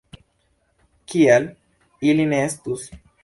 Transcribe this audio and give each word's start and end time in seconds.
Kial 1.13 1.45
ili 2.13 2.27
ne 2.35 2.41
estus? 2.49 2.89